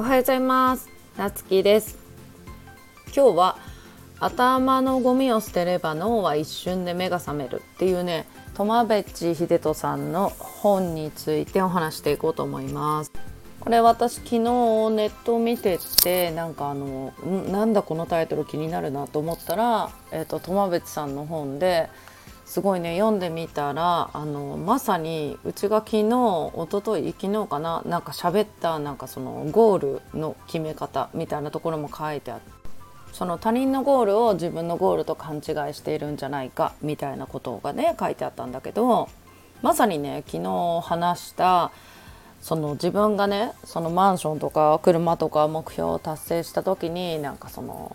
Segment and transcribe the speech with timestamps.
[0.00, 0.88] おはようございます。
[1.16, 1.98] なつきです。
[3.06, 3.58] 今日は
[4.20, 8.24] 頭のゴミを捨てれば脳は一瞬で目が覚めるっていうね
[8.54, 13.12] 友部地秀人さんの本についてお話していこうと思います。
[13.58, 14.46] これ私昨日ネ
[15.06, 17.12] ットを見ててなんかあの
[17.50, 21.90] なんだこのタイトル気になるなと思ったら、えーと、友別さんの本で
[22.48, 32.58] すごいね読んでみたらあのまさにうちが昨日一昨日昨日かななんか喋ったなんかそのゴールの決め方みたいなところも書いてあって
[33.12, 35.42] その他人のゴールを自分のゴールと勘違い
[35.74, 39.10] しているんじゃないかみたいなことがね書いてあったんだけど
[39.60, 41.70] まさにね昨日話した
[42.40, 47.94] その自分がねそのマンションとか車とか目標を達成した時になんかその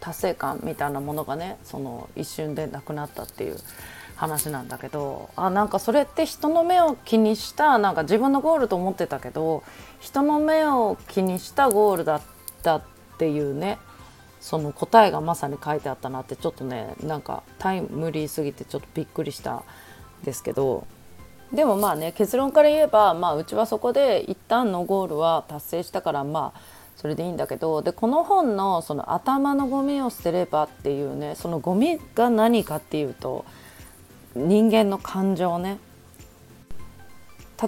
[0.00, 3.56] 達成感みたいなものがねその一瞬でなくなったっていう
[4.16, 9.62] 話なんだけどあなんかそれって人の目を気にしたなんか自分のゴールと思ってたけど
[9.98, 12.22] 人の目を気にしたゴールだっ
[12.62, 12.82] たっ
[13.18, 13.78] ていうね
[14.40, 19.62] その答えがまさに書いてあったなってちょっとねなんかタイムリーすぎてちょっとびっくりしたん
[20.24, 20.86] ですけど。
[21.52, 26.60] でもまあね結論から言えば、まあ、うちはそこで一旦のゴールは達成したからまあ
[26.96, 33.44] それでいいんだけどでこの本のその頭のゴミを捨てればっていうねそのゴミが何かっていうと
[34.34, 35.78] 人間の感情ね。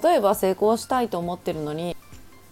[0.01, 1.95] 例えば成功したいと思ってるのに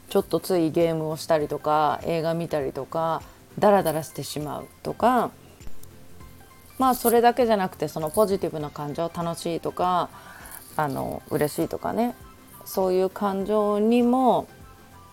[0.09, 3.23] ちょっとついゲームをしたりとか映画見たりとか
[3.57, 5.31] ダラダラしてしまうとか
[6.77, 10.09] まあそれだけじゃなくてそのポジティブな感情楽しいとか
[10.75, 12.15] あの嬉しいとかね。
[12.65, 14.47] そういう感情にも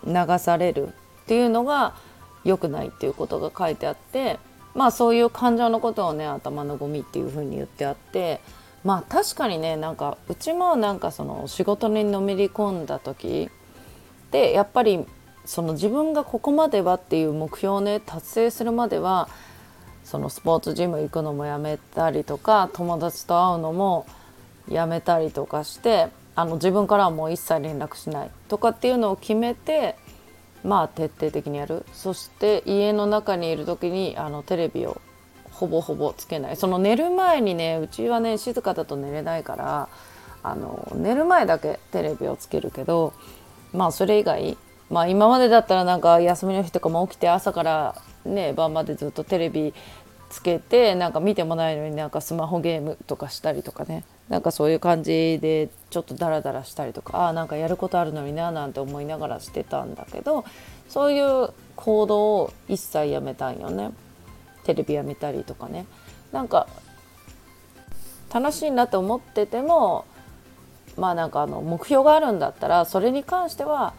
[0.07, 0.93] 流される。
[1.29, 1.95] っていうのが
[2.43, 4.39] 良くないっていうことが書いてあって
[4.75, 8.41] まあそういう感情のことをね頭のゴミっていうふうに言ってあって
[8.83, 13.51] まあ確かにねなんかうちもなんかその仕事にのめり込んだ時
[14.31, 15.05] でやっぱり
[15.45, 19.29] その自分がここまではっていう目標をね達成するまでは
[20.05, 24.07] そのスポーツジム行くのもやめたりとか友達と会うのも
[24.67, 29.97] やめたりとかしてあの自分からはもう一切連絡しないとかっていうのを決めて
[30.65, 31.85] まあ徹底的にやる。
[31.93, 35.01] そして家の中にいる時にあのテレビを
[35.51, 36.57] ほぼほぼつけない。
[36.57, 39.89] その寝る前にねうちはね静かだと寝れないから
[40.43, 43.13] あの寝る前だけテレビをつけるけど
[43.73, 44.57] まあそれ以外
[44.91, 49.75] まあ今までだったらなんか休みの日とかも起きて朝からね晩までずっとテレビ
[50.31, 54.05] つけてなんか見てもないのになんかスマホゲームとかしたりとかね。
[54.29, 60.45] なんかそういう感じでちょっとダラダラしたりとかあなんかやることあるのにななんて思いながらしてたんだけど
[60.89, 63.91] そういう行動を一切やめたんよね
[64.65, 65.87] テレビやめたりとかね
[66.33, 66.69] なんか
[68.33, 70.05] 楽しいなと思ってても
[70.97, 73.95] まあなんかあの目標があるんだったらそれに関しては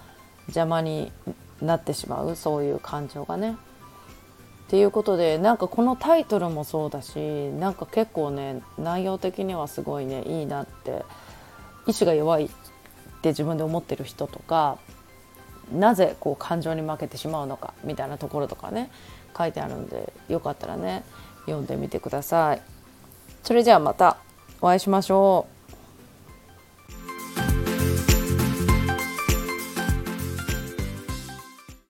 [0.48, 1.12] 邪魔に
[1.62, 3.58] なってしまうそういう感情がね。
[4.70, 11.04] っていうことでなんかこのタイトルもそうだしなんか結構ね内容的にはすごいねいいなって
[11.88, 12.50] 意志が弱いっ
[13.24, 14.78] て自分で思ってる人とか
[15.74, 18.92] なぜこう感情に負けてしまうのかみたいなところとかね
[19.36, 21.04] 書いてあるんでよかったらね
[21.48, 22.62] 読んでみてください。
[23.42, 24.18] それじゃあまた
[24.62, 25.59] お会いしましょう。